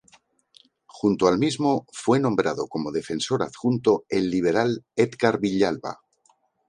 Junto 0.87 1.27
al 1.27 1.37
mismo, 1.37 1.85
fue 1.91 2.19
nombrado 2.19 2.67
como 2.67 2.91
defensor 2.91 3.43
adjunto 3.43 4.03
el 4.09 4.31
liberal 4.31 4.83
Edgar 4.95 5.39
Villalba. 5.39 6.01